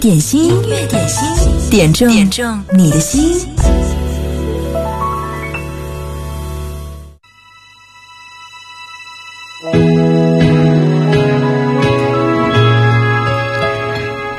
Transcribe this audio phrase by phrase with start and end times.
[0.00, 3.46] 点心，音乐点心，点中点中你的心。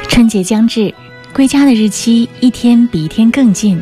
[0.09, 0.91] 春节将至，
[1.31, 3.79] 归家的日期一天比一天更近，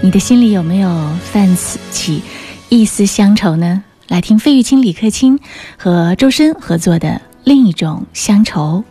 [0.00, 0.88] 你的心里有没有
[1.32, 1.56] 泛
[1.90, 2.22] 起
[2.68, 3.82] 一丝乡愁呢？
[4.06, 5.36] 来听费玉清、李克勤
[5.76, 7.08] 和周深合作的
[7.42, 8.84] 《另一种乡愁》。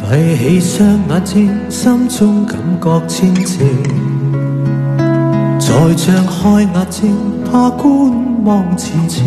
[0.00, 3.58] 闭起双眼睛，心中感覺清靜；
[5.58, 7.16] 再張開眼睛，
[7.50, 8.12] 怕觀
[8.44, 9.26] 望前程。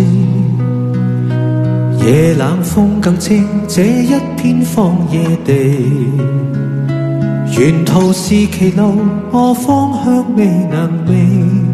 [2.00, 5.54] 夜冷風更清，這一片荒野地，
[7.58, 8.98] 沿途是歧路，
[9.32, 11.68] 我方向未能明。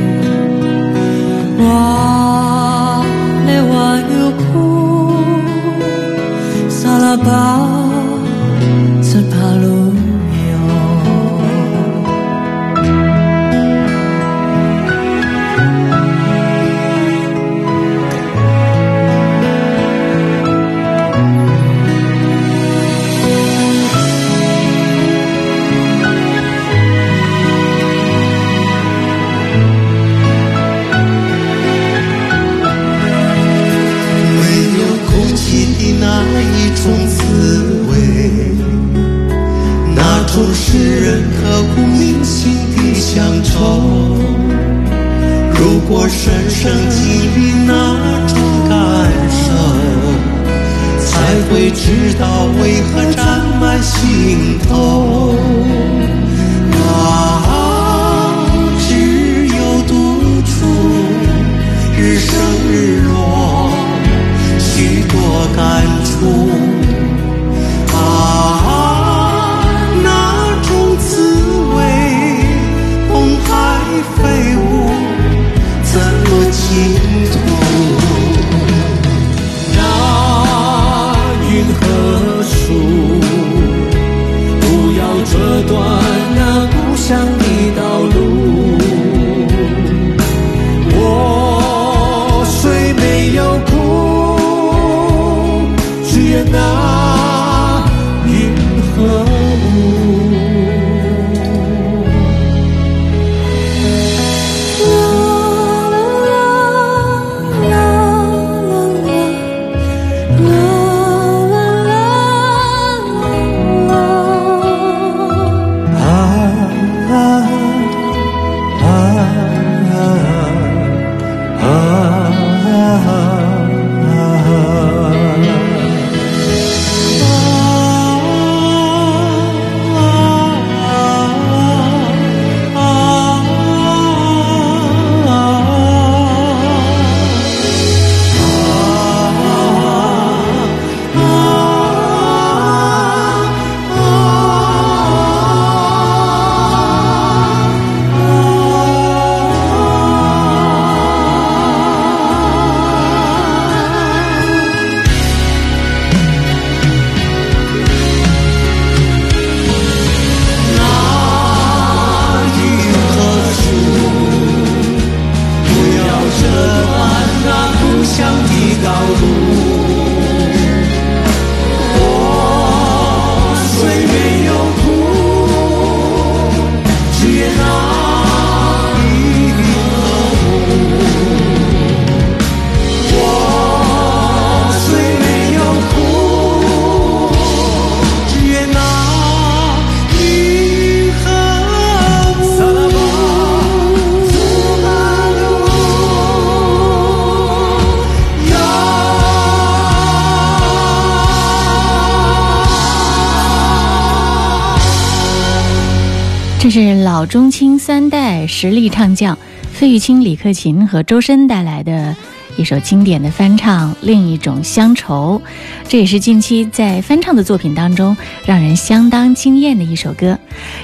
[206.71, 209.37] 是老中青三代实力唱将
[209.73, 212.15] 费玉清、李克勤和周深带来的
[212.55, 215.41] 一首经典的翻唱《另一种乡愁》，
[215.89, 218.15] 这也是近期在翻唱的作品当中
[218.45, 220.39] 让人相当惊艳的一首歌。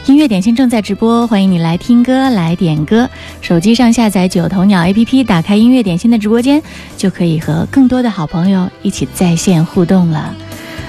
[0.07, 3.10] 音乐点心正在直播，欢迎你来听歌来点歌。
[3.39, 6.62] 手机上下载九头鸟 APP，打开音乐点心的直播间，
[6.98, 10.36] 就可以和更多的好朋友一起在线互动了。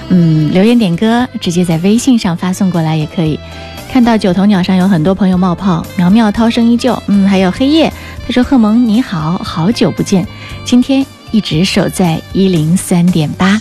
[0.09, 3.39] 嗯，留言点歌直接在微信上发送过来也可以。
[3.91, 7.91] 看到九头鸟上有很多朋友冒泡，苗苗涛声依旧，嗯，还有黑夜，
[8.25, 10.25] 他说贺萌你好，好久不见，
[10.63, 13.59] 今天一直守在一零三点八。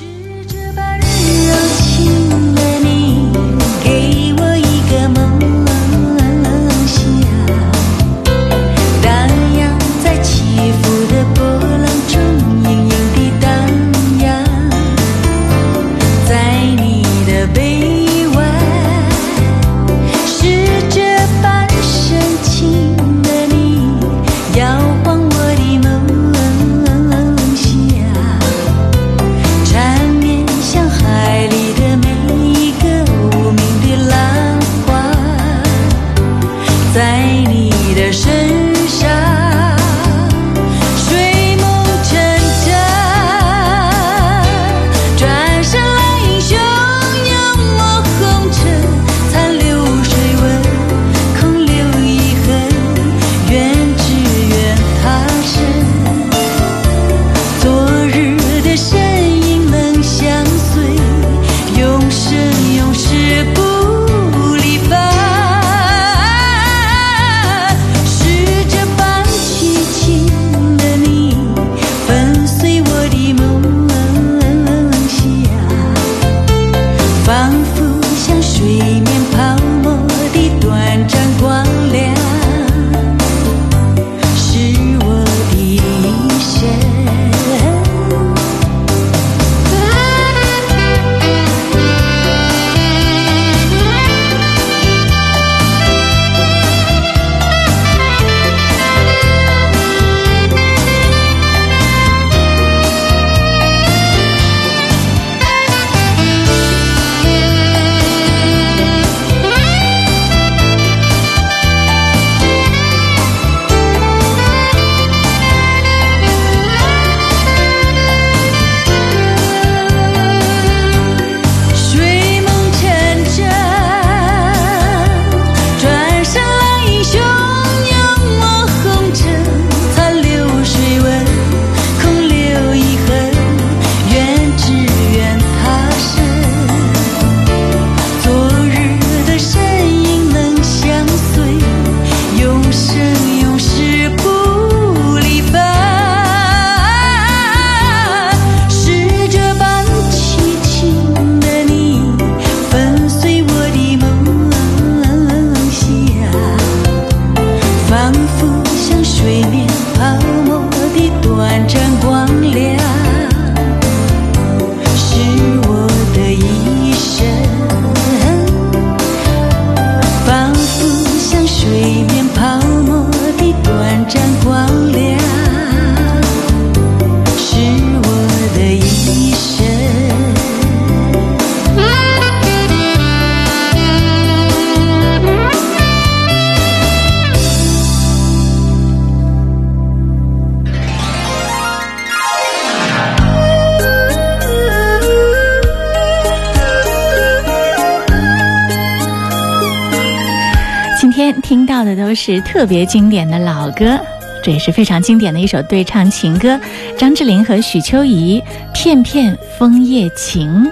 [202.40, 203.99] 特别经典的老歌，
[204.42, 206.59] 这也是非常经典的一首对唱情歌。
[206.97, 208.40] 张智霖和许秋怡，
[208.73, 210.64] 《片片枫叶情》。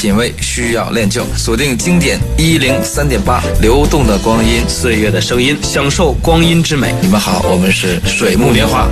[0.00, 1.24] 品味需要练就。
[1.36, 6.94] 锁定经典一零三点八，流动的光阴，岁月的声音，享受光阴之美。
[7.02, 8.86] 你们好，我们是水木年华。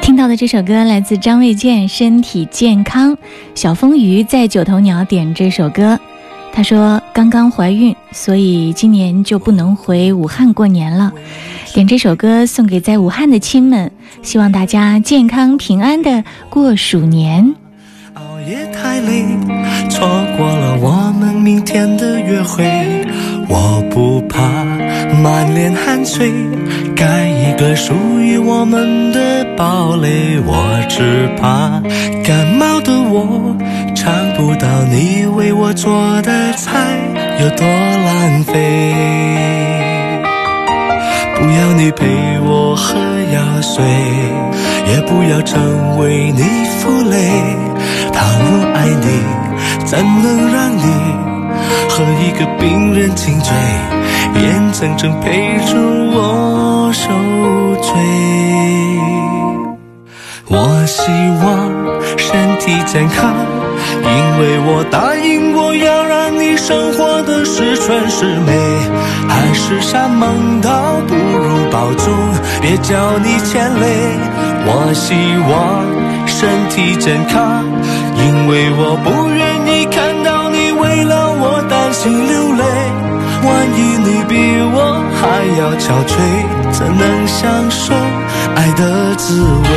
[0.00, 3.12] 听到的这首歌来自张卫健，《身体健康》。
[3.54, 5.96] 小风鱼在九头鸟点这首歌，
[6.52, 11.12] 她说刚刚怀孕，所以今年就不能回武汉过年了。
[11.72, 13.90] 点这首歌送给在武汉的亲们，
[14.22, 17.54] 希望大家健康平安的过鼠年。
[18.14, 19.24] 熬夜太累，
[19.88, 20.06] 错
[20.36, 22.62] 过了我们明天的约会。
[23.48, 24.40] 我不怕
[25.22, 26.32] 满脸汗水，
[26.94, 30.40] 盖一个属于我们的堡垒。
[30.44, 31.80] 我只怕
[32.24, 33.56] 感冒的我
[33.94, 36.98] 尝不到你为我做的菜
[37.40, 38.94] 有多浪费。
[41.36, 42.06] 不要你陪
[42.44, 42.98] 我喝
[43.34, 43.84] 药水，
[44.88, 46.42] 也不要成为你
[46.78, 47.16] 负累。
[48.12, 49.06] 倘若爱你，
[49.84, 50.82] 怎能让你
[51.92, 53.54] 和一个病人亲嘴，
[54.40, 55.76] 眼睁睁陪着
[56.14, 57.10] 我受
[57.82, 57.92] 罪？
[60.48, 61.02] 我希
[61.44, 61.70] 望
[62.16, 63.34] 身体健康，
[64.00, 64.08] 因
[64.40, 68.52] 为我答应过要让你生活的十全十美。
[69.28, 70.70] 海誓山盟倒
[71.06, 72.10] 不如保重，
[72.62, 74.16] 别叫你牵累。
[74.64, 75.12] 我希
[75.52, 75.84] 望
[76.26, 77.62] 身体健康，
[78.16, 79.61] 因为我不愿。
[82.02, 82.64] 心流泪。
[83.44, 84.34] 万一你比
[84.74, 84.76] 我
[85.14, 85.22] 还
[85.56, 86.10] 要憔悴，
[86.72, 87.94] 怎能享受
[88.56, 89.68] 爱的滋味？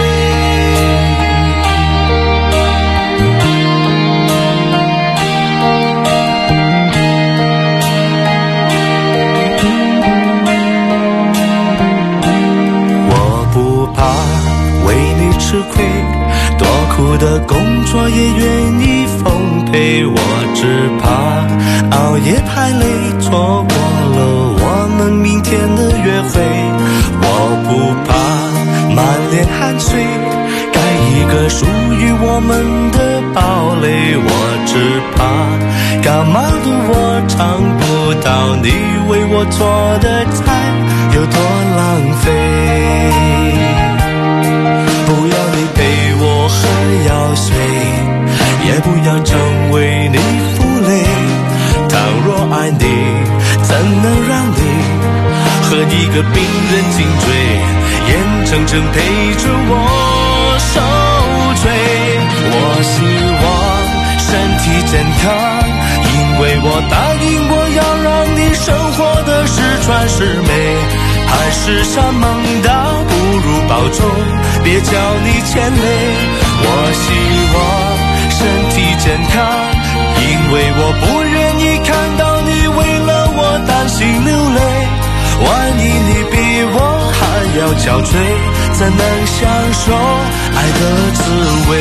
[13.08, 13.14] 我
[13.54, 14.02] 不怕
[14.88, 14.90] 为
[15.20, 15.86] 你吃亏，
[16.58, 16.66] 多
[16.96, 17.54] 苦的工
[17.86, 20.06] 作也愿意奉陪。
[20.06, 20.18] 我
[20.56, 20.62] 只
[21.02, 21.04] 怕
[21.98, 22.84] 熬夜太累，
[23.20, 23.76] 错过
[24.16, 24.18] 了
[24.58, 24.64] 我
[24.98, 26.34] 们明天的约会。
[27.22, 27.24] 我
[27.66, 27.70] 不
[28.06, 28.10] 怕
[28.96, 28.98] 满
[29.32, 29.90] 脸汗水，
[30.72, 30.78] 盖
[31.12, 32.52] 一个属于我们
[32.92, 32.98] 的
[33.34, 33.40] 堡
[33.82, 33.86] 垒。
[34.18, 34.30] 我
[34.66, 34.74] 只
[35.16, 35.18] 怕
[36.02, 36.92] 感冒的我
[37.28, 37.38] 尝
[37.80, 37.84] 不
[38.24, 38.70] 到你
[39.10, 39.60] 为我做
[40.02, 40.44] 的菜
[41.14, 41.36] 有多
[41.78, 41.80] 浪
[42.22, 42.26] 费。
[45.08, 45.78] 不要你陪
[46.20, 46.58] 我喝
[47.08, 47.48] 药水，
[48.68, 49.38] 也不要成
[49.72, 50.18] 为你
[50.56, 50.90] 负累。
[51.90, 51.94] 倘
[52.26, 52.84] 若爱你，
[53.64, 53.70] 怎
[54.02, 54.60] 能让你
[55.64, 56.38] 和一个病
[56.72, 57.26] 人颈椎，
[58.08, 58.12] 眼
[58.46, 58.96] 睁睁陪
[59.36, 59.72] 着我
[60.60, 60.74] 受
[61.62, 61.64] 罪？
[62.48, 62.54] 我
[62.84, 62.94] 希
[63.42, 63.46] 望
[64.20, 64.28] 身
[64.60, 65.24] 体健康，
[66.14, 70.50] 因为我答应过要让你生活的十全十美。
[71.28, 72.24] 海誓山盟
[72.62, 72.70] 倒
[73.08, 73.98] 不如保重，
[74.64, 74.92] 别叫
[75.24, 75.86] 你牵累。
[76.62, 77.06] 我希
[77.54, 77.58] 望
[79.06, 79.38] 健康，
[80.18, 84.60] 因为我不愿意看到你为了我担心流泪。
[85.46, 85.46] 万
[85.78, 86.34] 一你比
[86.74, 86.78] 我
[87.14, 87.22] 还
[87.60, 88.10] 要憔悴，
[88.74, 89.38] 怎能享
[89.86, 89.94] 受
[90.58, 90.82] 爱的
[91.14, 91.22] 滋
[91.70, 91.72] 味？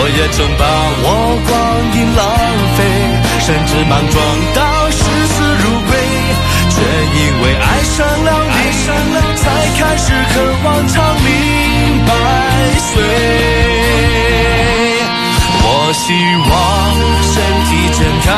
[0.00, 0.64] 我也曾把
[1.04, 1.06] 我
[1.44, 1.52] 光
[1.92, 2.24] 阴浪
[2.74, 2.80] 费，
[3.44, 4.16] 甚至莽撞
[4.54, 4.96] 到视
[5.28, 5.92] 死如归。
[6.70, 8.56] 却因为爱上了你，
[9.36, 9.44] 才
[9.76, 11.28] 开始渴望长命
[12.06, 12.10] 百
[12.80, 13.57] 岁。
[15.98, 16.48] 希望
[17.20, 17.34] 身
[17.66, 18.30] 体健康，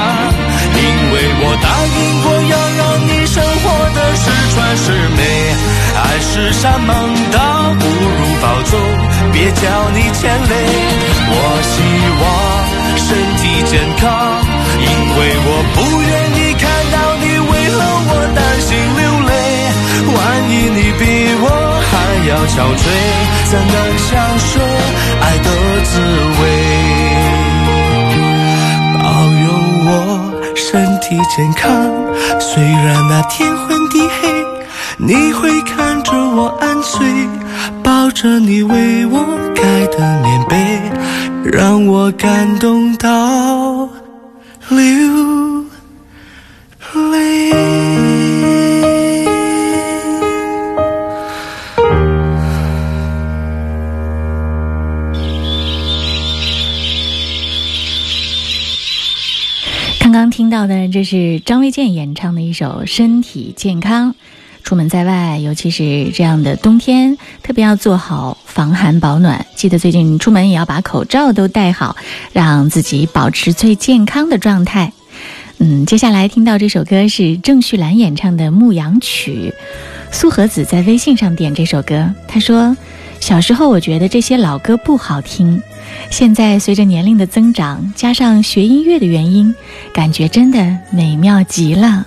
[0.74, 0.80] 因
[1.12, 5.20] 为我答应过要让你生活的十全十美。
[5.94, 6.90] 爱是山盟，
[7.30, 7.38] 倒
[7.78, 8.72] 不如保重，
[9.32, 9.62] 别叫
[9.94, 10.52] 你牵累。
[11.30, 11.36] 我
[11.68, 11.72] 希
[12.20, 12.24] 望
[12.96, 13.06] 身
[13.36, 14.08] 体健康，
[14.80, 19.32] 因为我不愿意看到你为了我担心流泪。
[20.10, 20.16] 万
[20.50, 21.02] 一你比
[21.42, 21.46] 我
[21.86, 21.92] 还
[22.26, 22.82] 要憔悴，
[23.50, 23.76] 怎能
[24.08, 24.08] 享
[24.48, 24.52] 受
[25.20, 25.48] 爱的
[25.84, 25.92] 滋
[26.40, 26.42] 味？
[31.36, 31.70] 健康，
[32.40, 34.28] 虽然那天昏地黑。
[34.96, 37.06] 你会看着我安睡，
[37.82, 40.56] 抱着你为我盖的棉被，
[41.44, 43.08] 让我感动到
[60.10, 64.10] 刚刚听到的，这是张卫健演唱的一首《身体健康》。
[64.64, 69.46] 出门在外，尤其是这样的冬天，特别要做好防寒保暖。
[69.54, 71.94] 记得最近出门也要把口罩都戴好，
[72.32, 74.92] 让自己保持最健康的状态。
[75.58, 79.54] 嗯，接下来听到这首歌是郑绪岚演唱的《牧羊曲》。
[80.12, 82.76] 苏和子在微信上点这首歌，他说
[83.20, 85.62] ：“小时候我觉得这些老歌不好听，
[86.10, 89.54] 现在随着年龄的增长，加上学音乐的原因，
[89.92, 92.06] 感觉真的美妙极了。”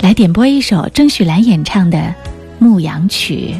[0.00, 1.98] 来点播一首郑绪岚演唱的
[2.58, 3.54] 《牧羊曲》。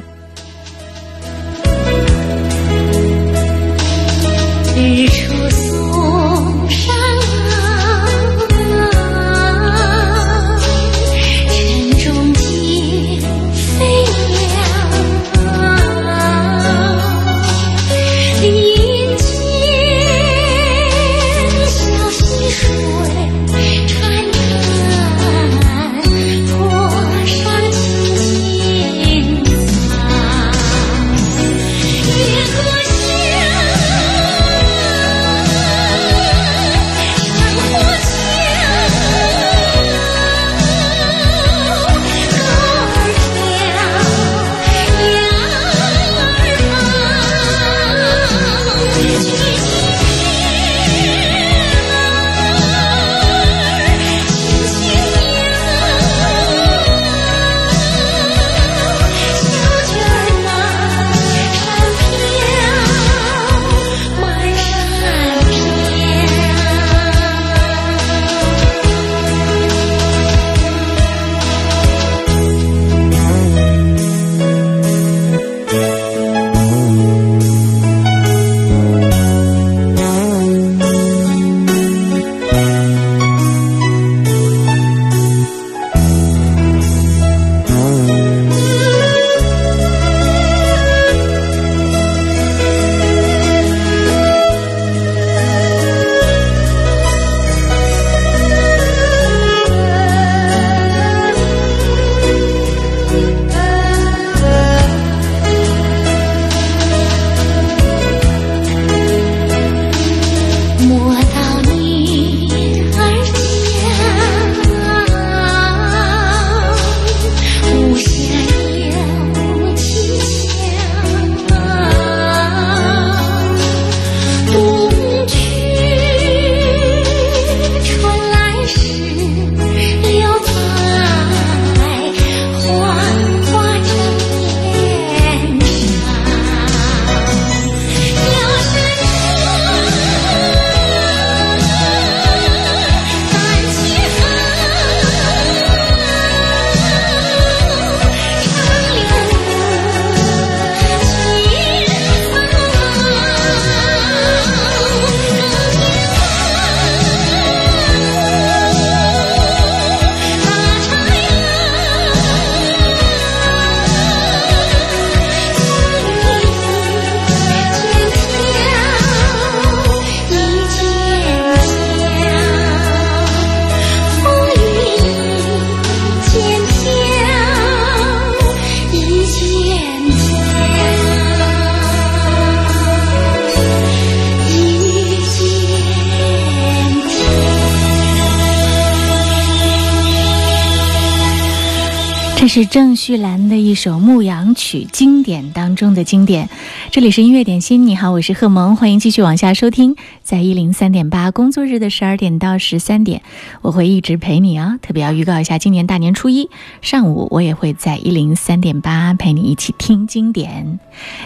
[192.62, 196.48] 是郑绪岚的一首牧羊曲，经典当中的经典。
[196.92, 203.22] 这里是音乐点心，你好，我是贺萌，欢迎继续往下收听，在一零三点八工作日的十二点到十三点，
[203.62, 204.79] 我会一直陪你啊。
[204.81, 206.51] 特别要预告一下，今年大年初一
[206.83, 210.79] 上午，我也会在一零三点八陪你一起听经典。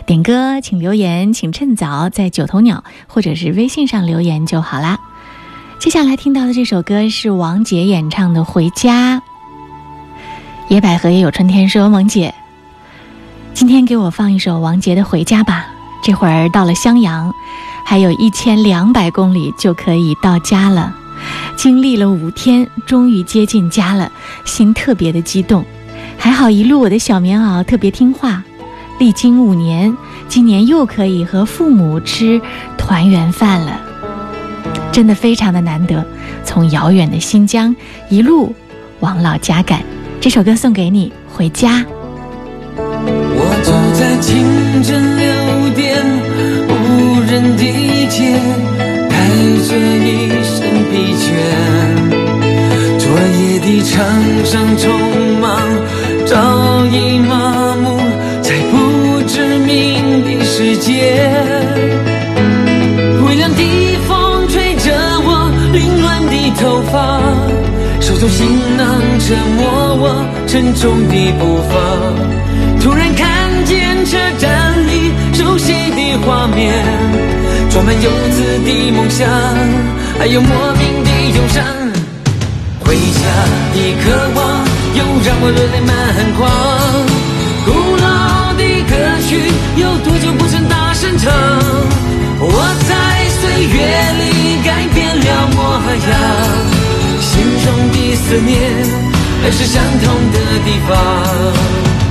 [0.07, 4.99] 点歌请留言，请趁早在九头鸟或者是微信上留言就好啦。
[5.79, 9.19] 接下来听到的这首歌是王杰演唱的《回家》。
[10.69, 12.35] 野百合也有春天说：“萌姐，
[13.55, 15.65] 今天给我放一首王杰的《回家》吧。
[16.03, 17.33] 这会儿到了襄阳，
[17.85, 20.93] 还有一千两百公里就可以到家了。
[21.55, 24.11] 经历了五天，终于接近家了，
[24.45, 25.65] 心特别的激动。
[26.19, 28.43] 还好一路我的小棉袄特别听话。
[28.99, 32.43] 历经五年，今年又可以和父母吃
[32.77, 33.81] 团圆饭了，
[34.91, 36.05] 真的非常的难得。
[36.45, 37.75] 从遥远的新疆
[38.09, 38.53] 一路
[38.99, 39.81] 往老家赶。”
[40.27, 41.87] 这首歌送给你，回家。
[42.77, 45.25] 我走在清晨六
[45.77, 46.05] 点
[46.67, 46.73] 无
[47.31, 47.63] 人的
[48.09, 48.35] 街，
[49.09, 49.15] 带
[49.69, 50.59] 着一身
[50.91, 51.31] 疲倦。
[52.99, 53.07] 昨
[53.39, 53.95] 夜的场
[54.45, 54.91] 上匆
[55.41, 55.47] 忙，
[56.27, 56.35] 早
[56.87, 57.97] 已麻木
[58.43, 61.23] 在不知名的世界。
[68.29, 71.75] 行囊沉默我沉重的步伐，
[72.83, 76.73] 突然看见车站里熟悉的画面，
[77.71, 79.29] 装满游子的梦想，
[80.19, 81.65] 还有莫名的忧伤。
[82.81, 83.21] 回家
[83.75, 85.91] 的渴望又让我热泪满
[86.37, 86.49] 眶，
[87.65, 88.93] 古老的歌
[89.29, 89.31] 曲
[89.77, 91.33] 有多久不曾大声唱？
[92.39, 92.53] 我
[92.87, 92.95] 在
[93.41, 93.77] 岁月
[94.19, 94.23] 里
[94.63, 95.59] 改变了模
[96.11, 96.76] 样。
[97.67, 98.55] 心中的思念，
[99.43, 102.06] 还是相同的地方。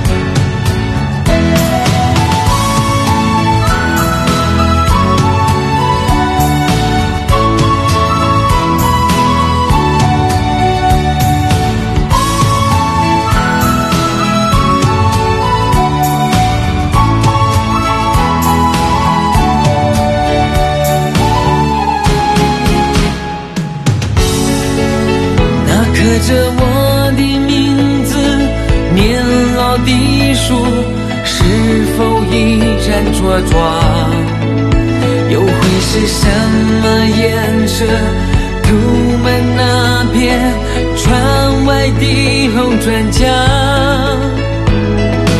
[33.36, 33.52] 然茁壮？
[35.30, 36.26] 又会是什
[36.82, 36.84] 么
[37.18, 37.84] 颜色
[38.62, 38.74] 涂
[39.22, 40.14] 满那片
[40.96, 43.20] 窗外的红砖墙？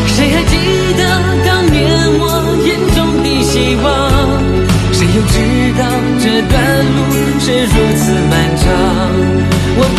[0.08, 0.54] 谁还记
[0.98, 1.00] 得
[1.46, 1.80] 当年
[2.20, 2.22] 我
[2.66, 3.86] 眼中的希望？
[4.92, 5.34] 谁又知
[5.78, 5.80] 道
[6.20, 6.54] 这段
[6.96, 6.98] 路
[7.40, 8.64] 是如此漫长？
[9.78, 9.98] 我不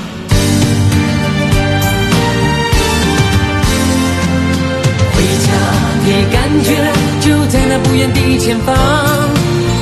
[6.51, 6.75] 感觉
[7.21, 8.75] 就在那不远的前方，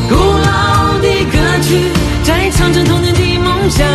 [0.07, 1.81] 古老的歌曲
[2.23, 3.87] 在唱着童年的梦想，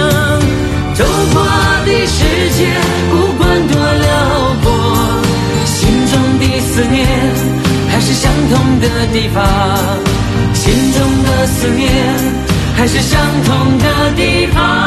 [0.94, 1.44] 走过
[1.86, 2.24] 的世
[2.58, 2.66] 界
[3.12, 4.66] 不管多辽阔，
[5.64, 7.06] 心中的思念
[7.90, 9.40] 还是相同的地方，
[10.52, 11.88] 心中的思念
[12.76, 14.83] 还是相同的地方。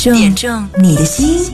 [0.00, 1.44] 见证你的心。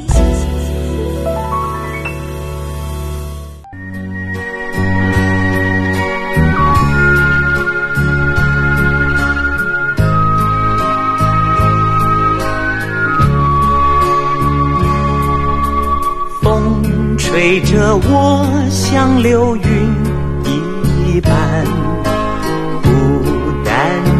[16.40, 19.62] 风吹着我像流云
[20.44, 21.32] 一般，
[22.84, 22.88] 孤
[23.64, 23.74] 单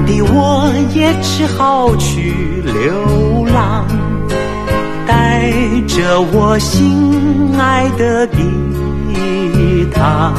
[0.05, 2.35] 的我也只好去
[2.65, 3.26] 流浪。
[5.77, 10.33] 带着我心爱的吉他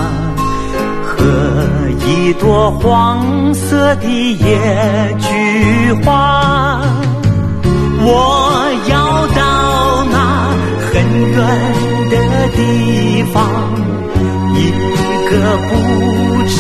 [1.05, 1.15] 和
[2.07, 6.81] 一朵黄色的野菊花，
[7.99, 10.49] 我要到那
[10.91, 10.95] 很
[11.31, 11.37] 远。
[12.09, 12.15] 的
[12.55, 13.43] 地方，
[14.55, 14.71] 一
[15.29, 15.31] 个
[15.67, 15.69] 不
[16.47, 16.55] 知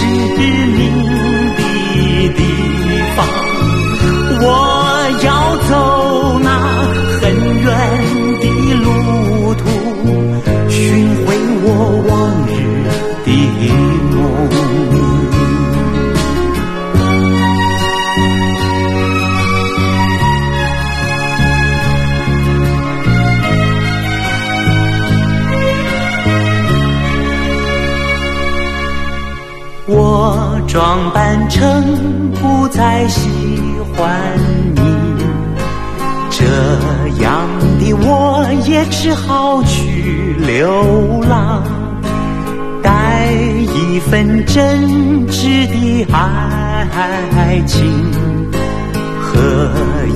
[0.75, 0.77] 名
[1.55, 1.61] 的
[2.35, 2.41] 地
[3.15, 3.17] 方，
[4.41, 4.45] 我
[5.23, 5.27] 要
[5.69, 5.71] 走
[6.43, 6.49] 那
[10.77, 10.85] 寻
[11.25, 11.67] 回我
[12.07, 12.13] 往
[12.45, 12.53] 日
[13.25, 13.29] 的
[14.11, 14.15] 梦。
[29.87, 33.27] 我装扮成不再喜
[33.95, 33.97] 欢
[34.75, 34.81] 你，
[36.29, 36.45] 这
[37.23, 39.86] 样的我也只好去
[40.47, 41.61] 流浪，
[42.81, 47.83] 带一份真挚的爱情
[49.21, 49.69] 和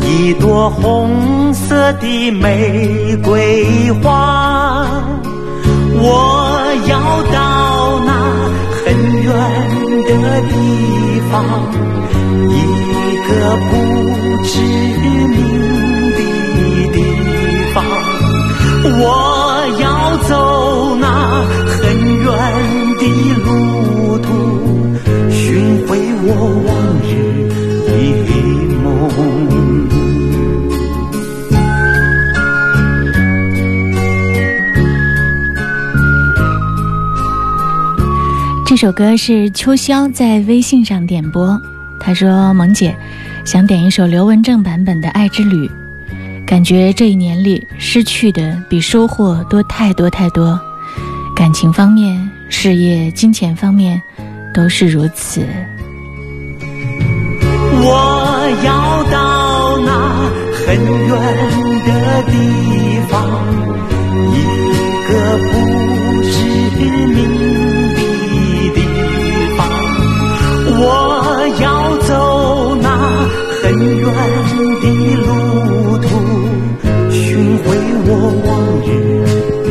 [0.07, 4.87] 一朵红色的玫瑰花，
[5.95, 6.47] 我
[6.87, 6.97] 要
[7.33, 8.09] 到那。
[8.83, 9.29] 很远
[10.05, 10.11] 的
[10.49, 10.53] 地
[11.29, 11.33] 方，
[12.49, 12.51] 一
[13.27, 13.29] 个
[13.69, 13.71] 不
[14.43, 14.51] 知
[15.27, 15.37] 名
[16.13, 16.19] 的
[16.93, 16.95] 地
[17.73, 17.75] 方，
[18.99, 19.05] 我
[21.45, 22.25] 很远
[22.97, 23.03] 的
[23.43, 24.27] 路途，
[25.29, 25.89] 寻回
[26.23, 26.27] 我
[26.67, 26.69] 往
[27.03, 27.09] 日
[27.85, 27.89] 的
[28.81, 28.85] 梦。
[38.65, 41.59] 这首歌是秋潇在微信上点播，
[41.99, 42.95] 他说：“萌姐，
[43.43, 45.67] 想点一首刘文正版本的《爱之旅》，
[46.47, 50.57] 感觉这一年里失去的比收获多太多太多，
[51.41, 53.99] 感情方面、事业、金钱方面
[54.53, 55.41] 都是如此。”
[57.81, 60.29] 我要到那
[60.67, 61.09] 很远
[61.83, 61.89] 的
[62.29, 62.31] 地
[63.09, 63.25] 方，
[64.29, 64.37] 一
[65.09, 65.09] 个
[65.49, 65.51] 不
[66.29, 66.31] 知
[66.77, 67.17] 名
[67.95, 67.99] 的
[68.75, 68.77] 地
[69.57, 69.59] 方。
[70.77, 70.85] 我
[71.59, 71.65] 要
[72.01, 72.09] 走
[72.83, 72.85] 那
[73.63, 73.63] 很
[73.97, 74.05] 远
[74.79, 74.85] 的
[75.25, 75.25] 路
[75.97, 76.05] 途，
[77.09, 77.19] 寻
[77.57, 77.65] 回
[78.05, 78.09] 我
[78.45, 78.49] 往
[78.85, 78.87] 日
[79.65, 79.69] 的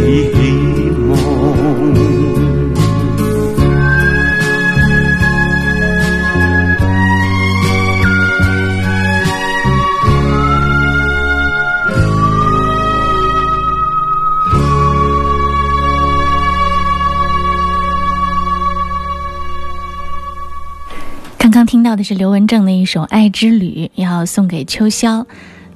[21.41, 25.25] 刚刚听到的是刘文正的一首《爱之旅》，要送给秋霄。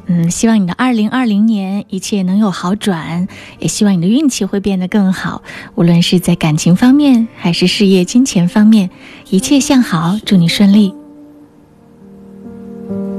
[0.05, 3.27] 嗯，希望你的二零二零年一切能有好转，
[3.61, 5.41] 也希望你的运气会变得更好，
[5.75, 8.91] 无论是在感情方面还是事业、金钱方面，
[9.31, 10.93] 一切向好，祝你顺利。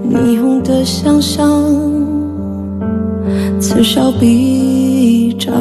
[0.07, 1.43] 霓虹的想象，
[3.59, 5.51] 此消彼长，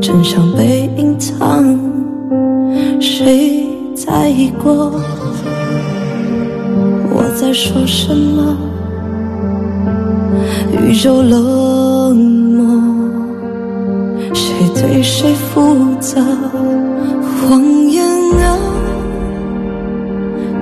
[0.00, 1.78] 真相被隐藏，
[2.98, 4.98] 谁在意过？
[7.20, 8.56] 我在说什么？
[10.86, 12.64] 宇宙冷漠，
[14.32, 16.20] 谁对谁负责？
[17.50, 18.06] 谎言
[18.38, 18.56] 啊，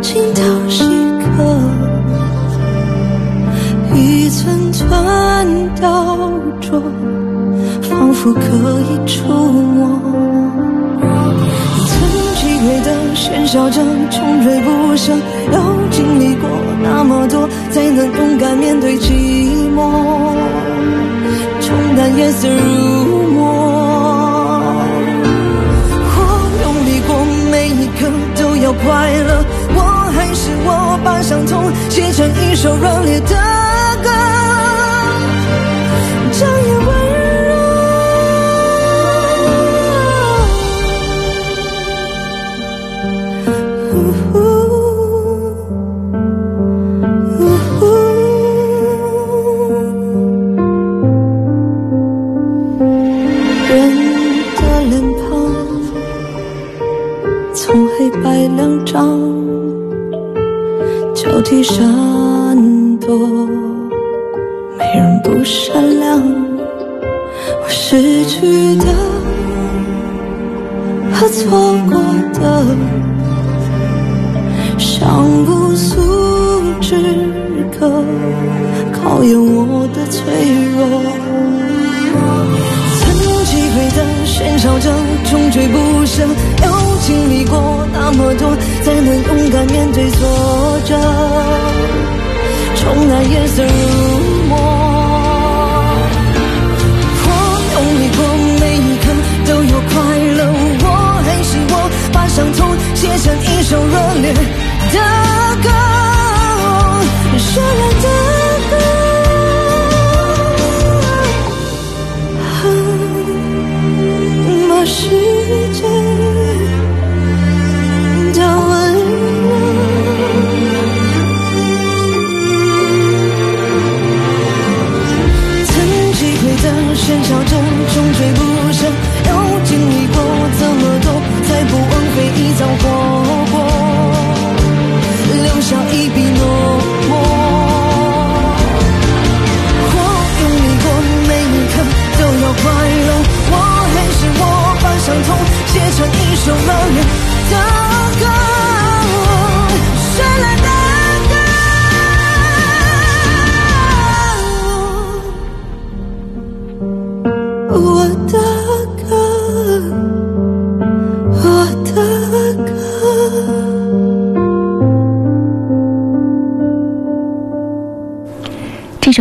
[0.01, 0.83] 经头细
[1.21, 1.27] 刻，
[3.95, 4.89] 一寸寸
[5.79, 6.81] 雕琢，
[7.83, 8.41] 仿佛可
[8.81, 9.77] 以触摸。
[12.83, 15.13] 的喧嚣着，穷追不舍，
[15.53, 16.49] 要经历过
[16.83, 19.11] 那么多，才能勇敢面对寂
[19.75, 20.35] 寞，
[21.61, 23.43] 冲淡夜色如墨。
[26.19, 26.19] 我
[26.63, 27.11] 用力过，
[27.51, 28.09] 每一刻
[28.41, 28.85] 都要快
[29.19, 29.45] 乐。
[29.75, 29.81] 我
[30.15, 33.56] 还是我，把伤痛写成一首热烈的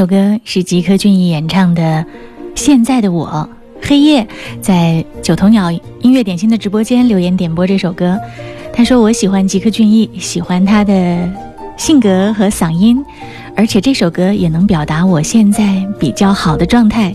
[0.06, 1.84] 歌是吉克隽逸演唱的
[2.56, 3.28] 《现在的我》。
[3.88, 4.28] 黑夜
[4.62, 8.20] 在九头鸟音乐点心的直播间留言点播这首歌，
[8.74, 11.30] 他说：“我喜欢吉克隽逸，喜欢他的
[11.78, 13.04] 性格和嗓音，
[13.56, 17.14] 而且这首歌也能表达我现在比较好的状态，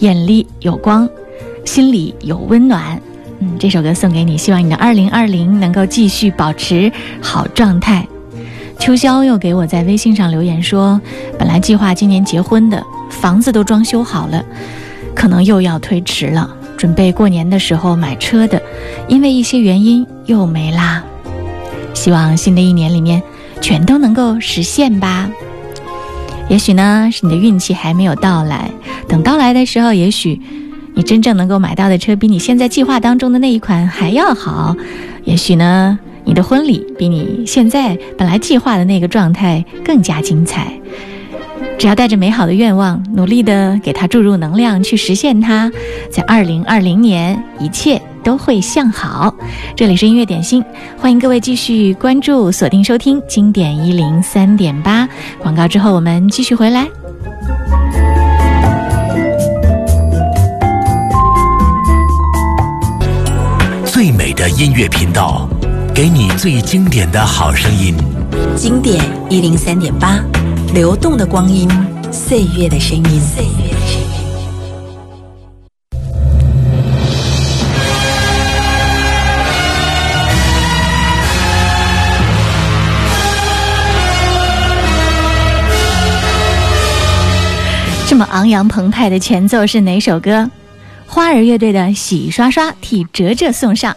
[0.00, 1.08] 眼里有光，
[1.64, 3.00] 心里有温暖。”
[3.40, 8.06] 嗯，这首歌送给你，希望你的二零二零能够继续保持好状态。
[8.78, 11.00] 秋潇又给我在微信上留言说，
[11.38, 14.44] 本来计划今年结婚的，房子都装修好了，
[15.14, 16.54] 可能又要推迟了。
[16.76, 18.60] 准备过年的时候买车的，
[19.08, 21.02] 因为一些原因又没啦。
[21.94, 23.22] 希望新的一年里面
[23.62, 25.30] 全都能够实现吧。
[26.50, 28.70] 也许呢，是你的运气还没有到来，
[29.08, 30.38] 等到来的时候，也许
[30.94, 34.76] 你真正能够买到的车比你现在计划当中的那一款还要好。
[35.24, 35.98] 也许呢。
[36.24, 40.72] 你的婚礼比你现在本来计划的那个状态更加精彩。
[41.76, 45.70] 只要带着美好的愿望，努力的给它注入能量，去实现它，
[46.10, 49.34] 在二零二零年一切都会向好。
[49.76, 50.64] 这里是音乐点心，
[50.96, 55.06] 欢迎各位继续关注、锁定收听经典一零三点八。
[55.42, 56.86] 广告之后，我们继续回来。
[63.84, 65.48] 最美的音乐频道。
[65.94, 67.94] 给你最经典的好声音，
[68.56, 70.18] 经典一零三点八，
[70.74, 71.70] 流动的光阴，
[72.10, 73.04] 岁月的声音。
[73.20, 74.08] 岁月的声音。
[88.08, 90.50] 这么昂扬澎湃的前奏是哪首歌？
[91.06, 93.96] 花儿乐队的《洗刷刷》替哲哲送上。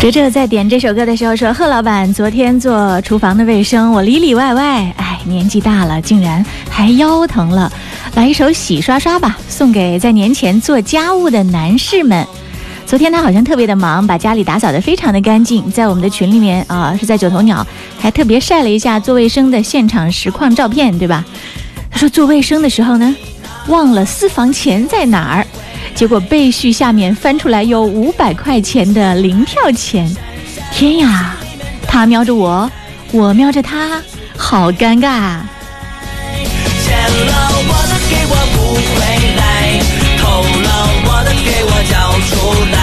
[0.00, 7.70] 哲哲在点这首歌的时候说：“贺老板昨天做厨房的卫生，我里里外外，哎，年纪大了，竟然还腰疼了。
[8.14, 12.26] 来一首洗刷刷吧，送给在年前做家务的男士们。
[12.88, 17.64] 昨天他好像特别的忙，把家里打扫得非常的干净，在我们的群里面啊，是在九头鸟，
[18.00, 21.22] 还特别晒了一下做卫生的现场实况照片，对吧？
[21.90, 23.14] 他说做卫生的时候呢，
[23.66, 25.46] 忘了私房钱在哪儿。”
[25.94, 30.10] 结果被絮下面翻出来有五百块钱的零票钱，
[30.72, 31.36] 天呀！
[31.86, 32.70] 他瞄着我，
[33.12, 34.00] 我瞄着他，
[34.34, 35.46] 好尴尬啊！
[42.28, 42.76] 出来。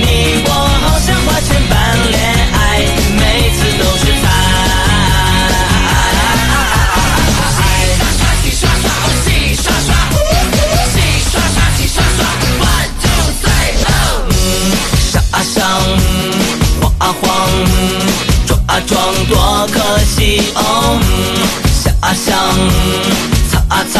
[0.00, 1.72] 你我好像花钱办
[2.10, 2.16] 恋
[2.52, 2.58] 爱，
[3.18, 3.22] 每
[3.54, 4.24] 次都是猜。
[8.42, 8.90] 洗刷刷，
[9.24, 9.88] 洗刷刷，
[10.92, 10.96] 洗
[11.30, 12.18] 刷刷，洗刷刷
[12.60, 13.94] ，one two three oh。
[15.12, 15.58] 傻啊想，
[16.80, 17.24] 晃啊晃，
[18.46, 18.92] 撞啊撞，
[19.26, 19.32] 多
[19.72, 20.18] 可惜
[20.54, 20.58] 哦。
[21.82, 22.32] 想啊想，
[23.50, 23.98] 藏啊藏，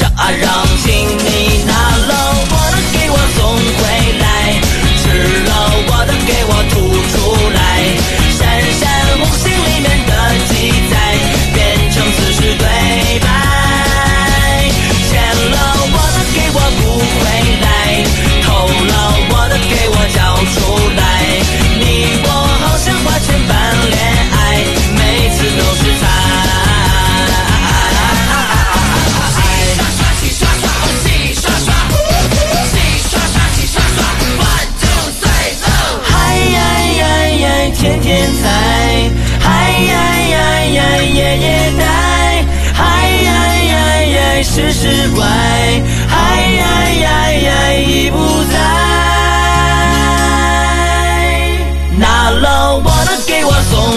[0.00, 0.86] 让啊让，请
[1.18, 1.72] 你拿
[2.06, 2.12] 了
[2.50, 2.52] 我
[3.14, 3.40] 我总
[3.78, 3.82] 会
[4.18, 4.24] 来，
[4.98, 5.04] 吃
[5.44, 5.50] 了
[5.86, 6.74] 我的给我吐
[7.12, 7.43] 出。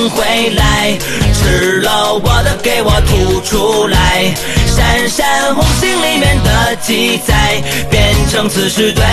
[0.10, 0.98] 回来，
[1.34, 4.34] 吃了我的给我吐出来，
[4.66, 9.04] 闪闪红星里面的记载变成此时对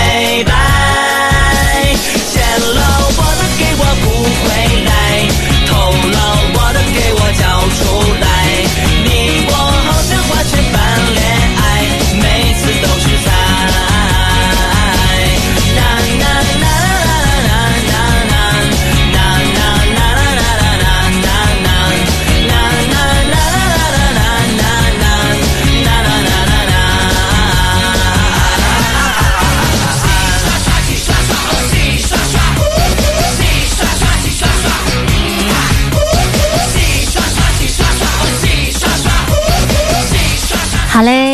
[0.44, 0.52] 白。
[2.32, 2.80] 欠了
[3.16, 4.04] 我的给我补
[4.42, 4.46] 回
[4.84, 4.88] 来，
[5.66, 5.72] 偷
[6.10, 6.16] 了
[6.54, 7.42] 我的给我交
[7.78, 7.80] 出
[8.20, 8.26] 来，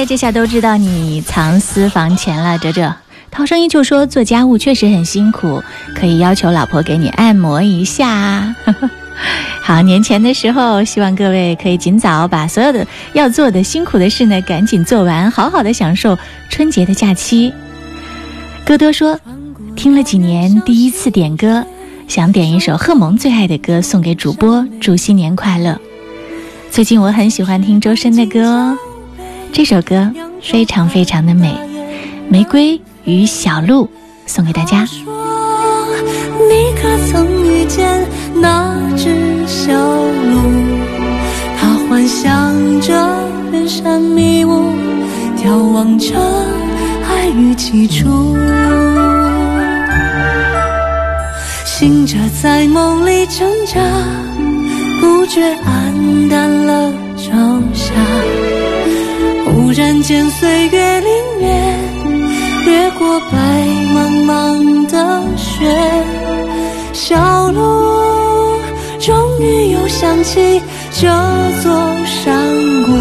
[0.07, 2.95] 这下都知道你藏私房钱了，哲哲。
[3.31, 5.63] 涛声依旧说做家务确实很辛苦，
[5.95, 8.55] 可以要求老婆给你按摩一下。
[9.63, 17.53] 好，年前的时候，希望各位可以尽早把所有的要做的辛苦的事呢，赶紧做完，好好的享受春节的假期。
[18.65, 19.19] 歌多说，
[19.77, 21.65] 听了几年，第一次点歌，
[22.09, 25.79] 想点一首贺萌最爱的歌送给主播，祝新年快乐。
[26.71, 28.77] 最近我很喜欢听周深的歌，
[29.53, 31.49] 这首歌非常非常的美，
[32.31, 33.85] 《玫瑰与小鹿》
[34.25, 34.87] 送给大家。
[36.49, 40.41] 你可曾遇见那只小鹿？
[41.59, 42.95] 它幻想着
[43.53, 44.73] 远山迷雾，
[45.37, 46.15] 眺望着
[47.09, 48.37] 爱与起初。
[51.65, 53.81] 醒着在梦里挣扎，
[55.01, 57.33] 不觉黯淡了朝
[57.75, 57.93] 霞。
[59.53, 61.05] 忽然间岁月凛
[61.41, 61.45] 冽。
[62.65, 63.37] 掠过白
[63.95, 65.67] 茫茫的雪，
[66.93, 67.61] 小路
[69.01, 70.61] 终于又想起
[70.93, 71.09] 这
[71.63, 71.73] 座
[72.05, 72.47] 山
[72.85, 72.93] 谷，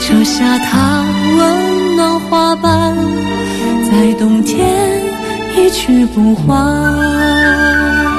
[0.00, 1.04] 扯下它
[1.38, 2.94] 温暖花瓣，
[3.90, 5.02] 在冬天
[5.56, 8.11] 一去不还。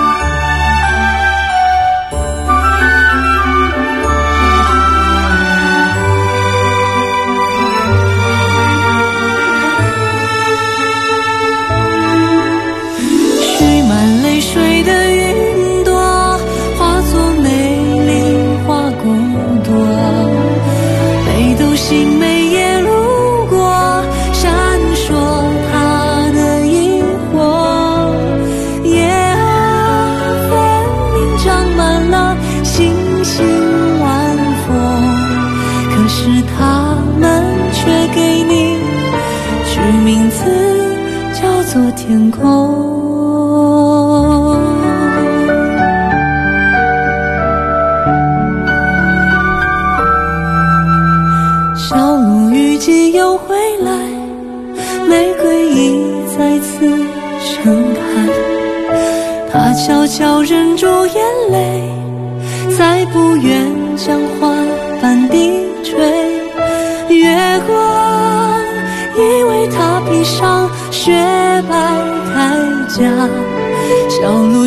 [42.24, 42.41] 天空。
[51.76, 53.91] 小鹿雨季又回来，
[55.09, 56.01] 玫瑰已
[56.38, 56.88] 再次
[57.41, 58.01] 盛开。
[59.51, 61.15] 它悄悄忍住眼
[61.51, 61.72] 泪，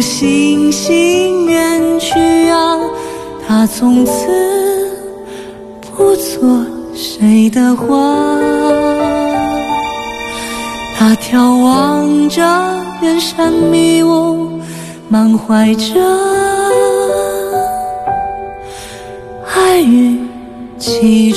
[0.07, 2.79] 星星远去啊，
[3.45, 4.13] 它从此
[5.81, 8.39] 不做谁的花。
[10.97, 12.41] 它眺望着
[13.03, 14.61] 远山迷雾，
[15.09, 16.01] 满怀着
[19.57, 20.21] 爱与
[20.79, 21.33] 起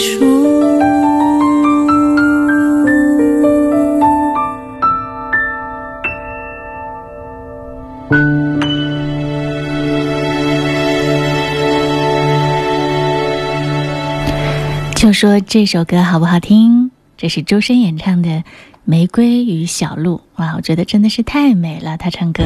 [15.20, 16.92] 说这首歌好不好听？
[17.18, 18.30] 这是周深演唱的
[18.86, 22.46] 《玫瑰与小鹿》哇，我觉得真的是太美了，他唱歌。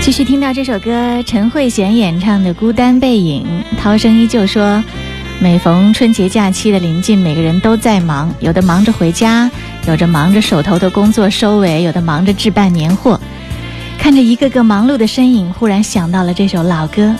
[0.00, 3.46] 继续听到这首歌，陈慧娴演唱的《孤单背影》，
[3.78, 4.82] 涛声依旧说，
[5.40, 9.48] 每逢春节假期的临近，每个人都在忙，有的忙着回家，
[9.86, 13.20] 有着忙着手头的工作收尾，有的忙着置办年货。
[14.00, 17.14] 看着一个个忙碌的身影，忽然想到了这首老歌，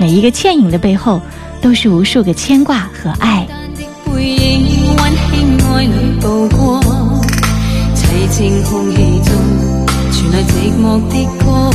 [0.00, 1.20] 每一个倩影的背后，
[1.60, 3.46] 都是无数个牵挂和爱。
[5.30, 6.82] 轻爱里曝光
[7.94, 9.32] 凄清空气中
[10.12, 11.70] 传来寂寞的歌。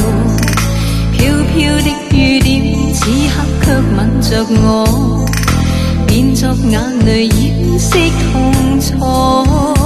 [1.14, 5.26] 飘飘的雨点此刻却吻着我
[6.08, 7.98] 变作眼泪掩饰
[8.32, 9.77] 痛楚。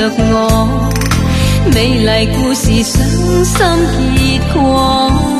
[0.00, 0.90] 着我，
[1.74, 3.04] 美丽故事伤
[3.44, 5.39] 心结果。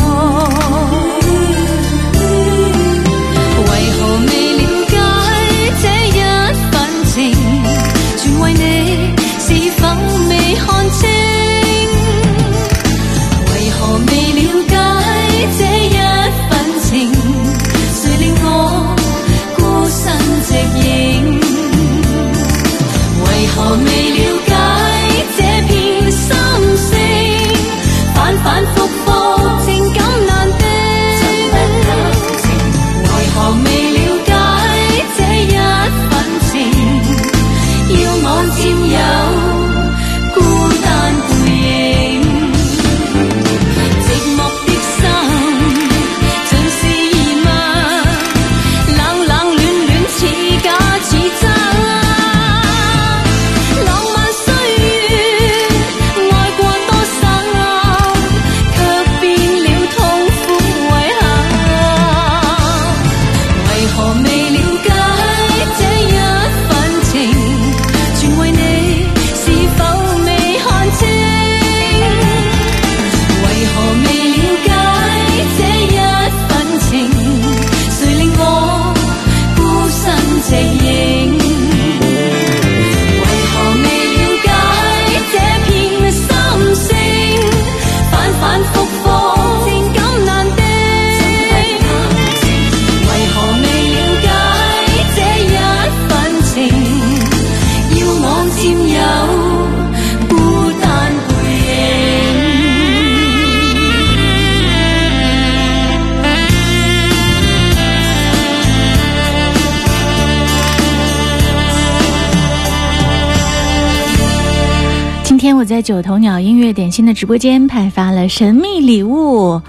[115.91, 119.61] 九头鸟音乐点心的直播间派发了神秘礼物，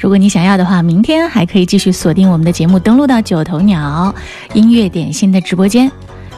[0.00, 4.12] 如果你想要的话，明天还可以继续锁定我们的节目，登录到九头鸟
[4.52, 5.88] 音乐点心的直播间。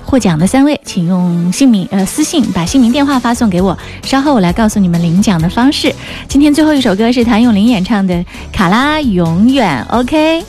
[0.05, 5.91] 获奖的三位，请用姓名呃私信把姓名电话发送给我，稍后我来告诉你们领奖的方式。
[6.29, 8.15] 今天最后一首歌是谭咏麟演唱的
[8.53, 10.45] 《卡拉永远》，OK。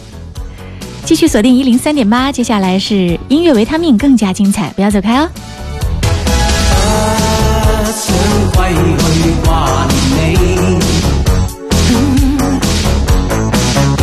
[1.05, 5.29] 继续锁定一零三点八，接下来是音乐维他命，更加精彩，不要走开哦。
[7.93, 8.09] 不想
[8.53, 8.57] 归
[9.13, 9.15] 去
[9.45, 9.47] 挂
[10.15, 10.81] 念你，
[13.97, 14.01] 对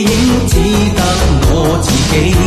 [0.00, 0.08] 影
[0.48, 0.52] 只
[0.94, 0.98] 得
[1.50, 1.52] 我
[1.82, 2.43] 自己。